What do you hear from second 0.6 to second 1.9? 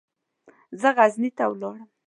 زه غزني ته ولاړم.